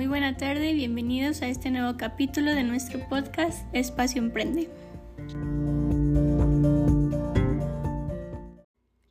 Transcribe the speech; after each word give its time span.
muy 0.00 0.06
buena 0.06 0.38
tarde 0.38 0.70
y 0.70 0.74
bienvenidos 0.74 1.42
a 1.42 1.48
este 1.48 1.70
nuevo 1.70 1.98
capítulo 1.98 2.54
de 2.54 2.64
nuestro 2.64 3.06
podcast 3.10 3.66
Espacio 3.74 4.22
Emprende. 4.22 4.70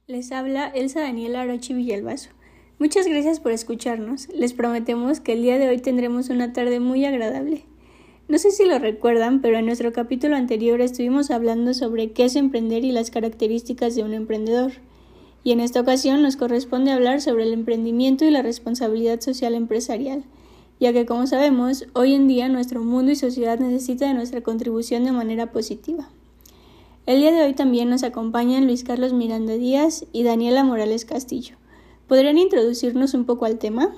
Les 0.07 0.31
habla 0.31 0.69
Elsa 0.69 1.01
Daniela 1.01 1.41
Arochi 1.41 1.75
Villalbazo. 1.75 2.31
Muchas 2.79 3.05
gracias 3.05 3.39
por 3.39 3.51
escucharnos. 3.51 4.29
Les 4.29 4.53
prometemos 4.53 5.19
que 5.19 5.33
el 5.33 5.43
día 5.43 5.59
de 5.59 5.69
hoy 5.69 5.77
tendremos 5.77 6.29
una 6.29 6.53
tarde 6.53 6.79
muy 6.79 7.05
agradable. 7.05 7.65
No 8.27 8.39
sé 8.39 8.49
si 8.49 8.65
lo 8.65 8.79
recuerdan, 8.79 9.41
pero 9.41 9.59
en 9.59 9.67
nuestro 9.67 9.93
capítulo 9.93 10.37
anterior 10.37 10.81
estuvimos 10.81 11.29
hablando 11.29 11.75
sobre 11.75 12.13
qué 12.13 12.25
es 12.25 12.35
emprender 12.35 12.83
y 12.83 12.91
las 12.91 13.11
características 13.11 13.95
de 13.95 14.01
un 14.01 14.15
emprendedor. 14.15 14.71
Y 15.43 15.51
en 15.51 15.59
esta 15.59 15.81
ocasión 15.81 16.23
nos 16.23 16.35
corresponde 16.35 16.91
hablar 16.91 17.21
sobre 17.21 17.43
el 17.43 17.53
emprendimiento 17.53 18.25
y 18.25 18.31
la 18.31 18.41
responsabilidad 18.41 19.21
social 19.21 19.53
empresarial, 19.53 20.25
ya 20.79 20.93
que 20.93 21.05
como 21.05 21.27
sabemos, 21.27 21.85
hoy 21.93 22.13
en 22.13 22.27
día 22.27 22.47
nuestro 22.47 22.81
mundo 22.81 23.11
y 23.11 23.15
sociedad 23.15 23.59
necesita 23.59 24.07
de 24.07 24.13
nuestra 24.13 24.41
contribución 24.41 25.03
de 25.03 25.11
manera 25.11 25.51
positiva. 25.51 26.09
El 27.05 27.19
día 27.19 27.31
de 27.31 27.43
hoy 27.43 27.53
también 27.53 27.89
nos 27.89 28.03
acompañan 28.03 28.65
Luis 28.65 28.83
Carlos 28.83 29.13
Miranda 29.13 29.53
Díaz 29.53 30.05
y 30.13 30.23
Daniela 30.23 30.63
Morales 30.63 31.05
Castillo. 31.05 31.57
¿Podrían 32.07 32.37
introducirnos 32.37 33.13
un 33.13 33.25
poco 33.25 33.45
al 33.45 33.59
tema? 33.59 33.93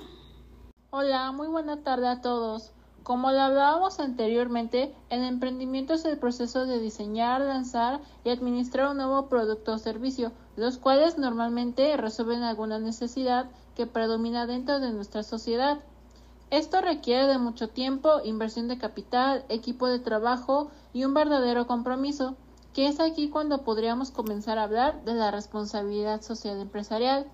Hola, 0.90 1.30
muy 1.32 1.48
buena 1.48 1.82
tarde 1.82 2.08
a 2.08 2.20
todos. 2.20 2.72
Como 3.02 3.32
lo 3.32 3.40
hablábamos 3.40 3.98
anteriormente, 3.98 4.94
el 5.10 5.24
emprendimiento 5.24 5.94
es 5.94 6.04
el 6.04 6.18
proceso 6.18 6.66
de 6.66 6.78
diseñar, 6.78 7.40
lanzar 7.40 8.00
y 8.24 8.30
administrar 8.30 8.90
un 8.90 8.98
nuevo 8.98 9.28
producto 9.28 9.72
o 9.72 9.78
servicio, 9.78 10.32
los 10.56 10.78
cuales 10.78 11.18
normalmente 11.18 11.96
resuelven 11.96 12.42
alguna 12.42 12.78
necesidad 12.78 13.46
que 13.74 13.86
predomina 13.86 14.46
dentro 14.46 14.78
de 14.78 14.92
nuestra 14.92 15.22
sociedad. 15.22 15.80
Esto 16.52 16.82
requiere 16.82 17.26
de 17.26 17.38
mucho 17.38 17.70
tiempo, 17.70 18.20
inversión 18.24 18.68
de 18.68 18.76
capital, 18.76 19.42
equipo 19.48 19.88
de 19.88 19.98
trabajo 19.98 20.70
y 20.92 21.06
un 21.06 21.14
verdadero 21.14 21.66
compromiso, 21.66 22.36
que 22.74 22.88
es 22.88 23.00
aquí 23.00 23.30
cuando 23.30 23.64
podríamos 23.64 24.10
comenzar 24.10 24.58
a 24.58 24.64
hablar 24.64 25.02
de 25.04 25.14
la 25.14 25.30
responsabilidad 25.30 26.20
social 26.20 26.60
empresarial. 26.60 27.24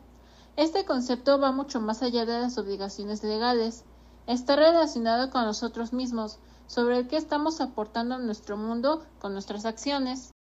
Este 0.55 0.84
concepto 0.84 1.41
va 1.41 1.51
mucho 1.51 1.81
más 1.81 2.01
allá 2.03 2.27
de 2.27 2.39
las 2.39 2.59
obligaciones 2.59 3.25
legales 3.25 3.84
está 4.28 4.55
relacionado 4.55 5.31
con 5.31 5.47
nosotros 5.47 5.93
mismos, 5.93 6.39
sobre 6.69 6.98
el 6.98 7.09
que 7.09 7.17
estamos 7.17 7.61
aportando 7.61 8.15
a 8.15 8.19
nuestro 8.19 8.56
mundo 8.56 9.03
con 9.19 9.33
nuestras 9.33 9.65
acciones. 9.65 10.31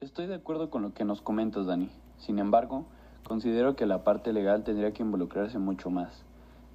Estoy 0.00 0.28
de 0.28 0.36
acuerdo 0.36 0.70
con 0.70 0.82
lo 0.82 0.94
que 0.94 1.04
nos 1.04 1.22
comentas, 1.22 1.66
Dani. 1.66 1.90
Sin 2.18 2.38
embargo, 2.38 2.84
considero 3.26 3.74
que 3.74 3.86
la 3.86 4.04
parte 4.04 4.32
legal 4.32 4.62
tendría 4.62 4.92
que 4.92 5.02
involucrarse 5.02 5.58
mucho 5.58 5.90
más. 5.90 6.26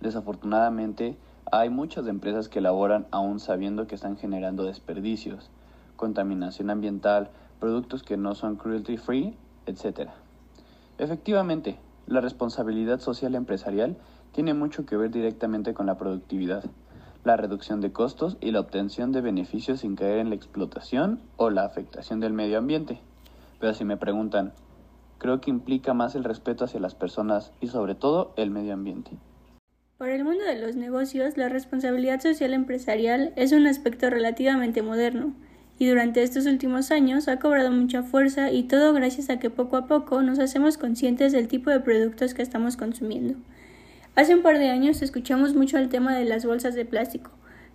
Desafortunadamente, 0.02 1.16
hay 1.52 1.70
muchas 1.70 2.08
empresas 2.08 2.50
que 2.50 2.60
elaboran 2.60 3.08
aún 3.12 3.40
sabiendo 3.40 3.88
que 3.88 3.96
están 3.96 4.18
generando 4.18 4.64
desperdicios, 4.64 5.52
contaminación 5.96 6.70
ambiental, 6.70 7.30
productos 7.60 8.02
que 8.02 8.18
no 8.18 8.34
son 8.34 8.56
cruelty 8.56 8.98
free, 8.98 9.38
etc. 9.68 10.10
Efectivamente, 10.98 11.78
la 12.08 12.20
responsabilidad 12.20 13.00
social 13.00 13.36
empresarial 13.36 13.96
tiene 14.32 14.56
mucho 14.56 14.86
que 14.86 14.98
ver 14.98 15.12
directamente 15.12 15.74
con 15.76 15.86
la 15.86 15.98
productividad, 15.98 16.64
la 17.24 17.38
reducción 17.38 17.80
de 17.82 17.92
costos 17.92 18.38
y 18.42 18.50
la 18.52 18.62
obtención 18.62 19.12
de 19.12 19.22
beneficios 19.22 19.82
sin 19.82 19.96
caer 19.96 20.18
en 20.18 20.30
la 20.30 20.36
explotación 20.36 21.22
o 21.38 21.52
la 21.52 21.64
afectación 21.64 22.20
del 22.20 22.34
medio 22.34 22.58
ambiente. 22.58 23.00
Pero 23.60 23.76
si 23.76 23.86
me 23.86 23.98
preguntan, 23.98 24.54
creo 25.20 25.40
que 25.40 25.52
implica 25.52 25.94
más 25.94 26.16
el 26.16 26.24
respeto 26.24 26.66
hacia 26.66 26.80
las 26.80 26.96
personas 26.96 27.52
y 27.62 27.68
sobre 27.68 27.94
todo 27.94 28.34
el 28.38 28.50
medio 28.50 28.74
ambiente. 28.74 29.12
Para 30.02 30.16
el 30.16 30.24
mundo 30.24 30.44
de 30.44 30.58
los 30.58 30.76
negocios, 30.76 31.38
la 31.38 31.48
responsabilidad 31.48 32.20
social 32.22 32.56
empresarial 32.56 33.34
es 33.36 33.52
un 33.52 33.68
aspecto 33.68 34.10
relativamente 34.10 34.82
moderno, 34.82 35.36
y 35.78 35.86
durante 35.86 36.24
estos 36.24 36.48
últimos 36.48 36.90
años 36.90 37.28
ha 37.28 37.38
cobrado 37.38 37.70
mucha 37.72 38.02
fuerza 38.02 38.50
y 38.50 38.64
todo 38.64 38.94
gracias 38.94 39.30
a 39.30 39.38
que 39.38 39.52
poco 39.52 39.78
a 39.78 39.86
poco 39.86 40.24
nos 40.24 40.40
hacemos 40.40 40.80
conscientes 40.80 41.34
del 41.34 41.48
tipo 41.48 41.70
de 41.70 41.82
productos 41.82 42.34
que 42.34 42.42
estamos 42.42 42.78
consumiendo. 42.78 43.36
Hace 44.16 44.34
un 44.34 44.42
par 44.42 44.58
de 44.58 44.70
años 44.70 45.04
escuchamos 45.04 45.54
mucho 45.54 45.78
el 45.78 45.90
tema 45.90 46.16
de 46.16 46.26
las 46.26 46.48
bolsas 46.48 46.74
de 46.74 46.86
plástico, 46.86 47.30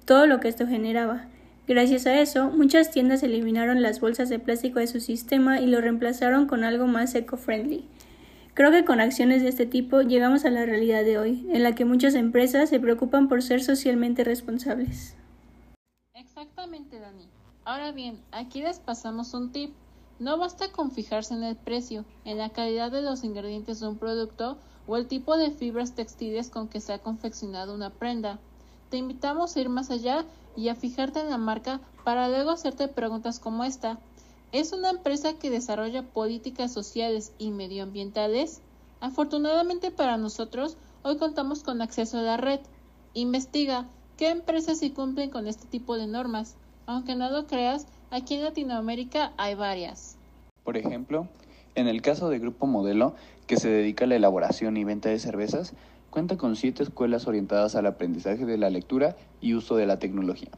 todo 0.05 0.27
lo 0.27 0.41
que 0.41 0.49
esto 0.49 0.67
generaba. 0.67 1.27
Gracias 1.69 2.09
a 2.09 2.21
eso, 2.21 2.51
muchas 2.51 2.91
tiendas 2.91 3.23
eliminaron 3.23 3.83
las 3.83 4.01
bolsas 4.01 4.29
de 4.31 4.41
plástico 4.41 4.81
de 4.81 4.89
su 4.89 4.99
sistema 4.99 5.61
y 5.61 5.69
lo 5.69 5.81
reemplazaron 5.81 6.49
con 6.49 6.65
algo 6.65 6.89
más 6.89 7.15
eco-friendly. 7.15 7.85
Creo 8.57 8.71
que 8.71 8.87
con 8.87 9.01
acciones 9.01 9.43
de 9.43 9.51
este 9.51 9.67
tipo 9.67 10.01
llegamos 10.01 10.47
a 10.47 10.51
la 10.51 10.65
realidad 10.65 11.05
de 11.05 11.19
hoy, 11.19 11.47
en 11.53 11.63
la 11.63 11.75
que 11.75 11.85
muchas 11.85 12.15
empresas 12.15 12.71
se 12.71 12.81
preocupan 12.81 13.29
por 13.29 13.43
ser 13.43 13.63
socialmente 13.63 14.25
responsables. 14.25 15.15
Exactamente, 16.15 16.99
Dani. 16.99 17.29
Ahora 17.67 17.93
bien, 17.93 18.19
aquí 18.33 18.63
les 18.63 18.79
pasamos 18.79 19.35
un 19.35 19.53
tip. 19.53 19.75
No 20.19 20.39
basta 20.39 20.73
con 20.73 20.91
fijarse 20.91 21.35
en 21.35 21.43
el 21.43 21.57
precio, 21.57 22.07
en 22.25 22.39
la 22.39 22.49
calidad 22.49 22.91
de 22.91 23.03
los 23.03 23.25
ingredientes 23.25 23.81
de 23.81 23.89
un 23.89 23.99
producto 23.99 24.57
o 24.87 24.97
el 24.97 25.07
tipo 25.07 25.37
de 25.37 25.51
fibras 25.51 25.95
textiles 25.95 26.49
con 26.49 26.69
que 26.69 26.81
se 26.81 26.95
ha 26.95 26.99
confeccionado 26.99 27.75
una 27.75 27.91
prenda. 27.91 28.39
Te 28.89 28.97
invitamos 28.97 29.55
a 29.55 29.61
ir 29.61 29.69
más 29.69 29.91
allá 29.91 30.25
y 30.57 30.71
a 30.71 30.75
fijarte 30.75 31.21
en 31.21 31.29
la 31.29 31.37
marca 31.37 31.81
para 32.05 32.31
luego 32.31 32.53
hacerte 32.53 32.89
preguntas 32.89 33.39
como 33.39 33.65
esta. 33.65 33.99
¿Es 34.53 34.73
una 34.73 34.91
empresa 34.91 35.39
que 35.39 35.51
desarrolla 35.51 36.03
políticas 36.03 36.73
sociales 36.73 37.33
y 37.37 37.51
medioambientales? 37.51 38.63
Afortunadamente 39.01 39.91
para 39.91 40.17
nosotros, 40.17 40.77
hoy 41.03 41.19
contamos 41.19 41.65
con 41.65 41.83
acceso 41.83 42.19
a 42.19 42.23
la 42.23 42.37
red. 42.37 42.61
Investiga 43.13 43.89
qué 44.17 44.31
empresas 44.31 44.79
sí 44.79 44.91
cumplen 44.91 45.31
con 45.31 45.49
este 45.49 45.67
tipo 45.67 45.97
de 45.97 46.07
normas. 46.07 46.57
Aunque 46.87 47.17
no 47.17 47.29
lo 47.29 47.47
creas, 47.47 47.87
aquí 48.11 48.35
en 48.35 48.45
Latinoamérica 48.45 49.33
hay 49.37 49.57
varias. 49.57 50.17
Por 50.63 50.77
ejemplo, 50.77 51.29
en 51.75 51.89
el 51.89 52.01
caso 52.01 52.29
de 52.29 52.39
Grupo 52.39 52.67
Modelo, 52.67 53.15
que 53.49 53.57
se 53.57 53.69
dedica 53.69 54.05
a 54.05 54.09
la 54.09 54.17
elaboración 54.17 54.77
y 54.77 54.85
venta 54.85 55.09
de 55.09 55.19
cervezas, 55.19 55.75
cuenta 56.11 56.37
con 56.37 56.55
siete 56.55 56.85
escuelas 56.85 57.27
orientadas 57.27 57.75
al 57.75 57.87
aprendizaje 57.87 58.47
de 58.47 58.59
la 58.59 58.71
lectura 58.71 59.17
y 59.41 59.55
uso 59.55 59.75
de 59.77 59.87
la 59.87 59.99
tecnología. 59.99 60.51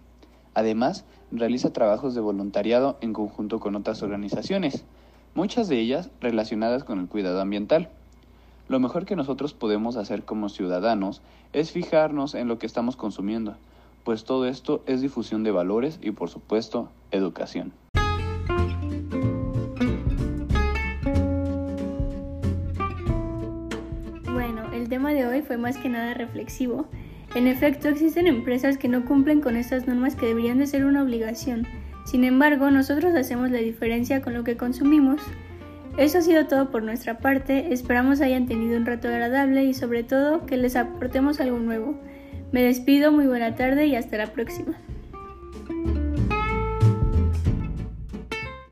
Además, 0.58 1.04
realiza 1.30 1.72
trabajos 1.72 2.16
de 2.16 2.20
voluntariado 2.20 2.98
en 3.00 3.12
conjunto 3.12 3.60
con 3.60 3.76
otras 3.76 4.02
organizaciones, 4.02 4.84
muchas 5.36 5.68
de 5.68 5.78
ellas 5.78 6.10
relacionadas 6.20 6.82
con 6.82 6.98
el 6.98 7.06
cuidado 7.06 7.40
ambiental. 7.40 7.90
Lo 8.66 8.80
mejor 8.80 9.06
que 9.06 9.14
nosotros 9.14 9.54
podemos 9.54 9.94
hacer 9.94 10.24
como 10.24 10.48
ciudadanos 10.48 11.22
es 11.52 11.70
fijarnos 11.70 12.34
en 12.34 12.48
lo 12.48 12.58
que 12.58 12.66
estamos 12.66 12.96
consumiendo, 12.96 13.54
pues 14.02 14.24
todo 14.24 14.46
esto 14.46 14.82
es 14.86 15.00
difusión 15.00 15.44
de 15.44 15.52
valores 15.52 16.00
y 16.02 16.10
por 16.10 16.28
supuesto 16.28 16.88
educación. 17.12 17.72
tema 24.88 25.12
de 25.12 25.26
hoy 25.26 25.42
fue 25.42 25.58
más 25.58 25.76
que 25.76 25.88
nada 25.88 26.14
reflexivo. 26.14 26.86
En 27.34 27.46
efecto, 27.46 27.88
existen 27.88 28.26
empresas 28.26 28.78
que 28.78 28.88
no 28.88 29.04
cumplen 29.04 29.40
con 29.40 29.56
estas 29.56 29.86
normas 29.86 30.16
que 30.16 30.26
deberían 30.26 30.58
de 30.58 30.66
ser 30.66 30.84
una 30.84 31.02
obligación. 31.02 31.66
Sin 32.04 32.24
embargo, 32.24 32.70
nosotros 32.70 33.14
hacemos 33.14 33.50
la 33.50 33.58
diferencia 33.58 34.22
con 34.22 34.32
lo 34.32 34.44
que 34.44 34.56
consumimos. 34.56 35.20
Eso 35.98 36.18
ha 36.18 36.22
sido 36.22 36.46
todo 36.46 36.70
por 36.70 36.82
nuestra 36.82 37.18
parte, 37.18 37.72
esperamos 37.72 38.20
hayan 38.20 38.46
tenido 38.46 38.76
un 38.76 38.86
rato 38.86 39.08
agradable 39.08 39.64
y 39.64 39.74
sobre 39.74 40.04
todo 40.04 40.46
que 40.46 40.56
les 40.56 40.76
aportemos 40.76 41.40
algo 41.40 41.58
nuevo. 41.58 42.00
Me 42.50 42.62
despido, 42.62 43.12
muy 43.12 43.26
buena 43.26 43.56
tarde 43.56 43.86
y 43.86 43.96
hasta 43.96 44.16
la 44.16 44.32
próxima. 44.32 44.74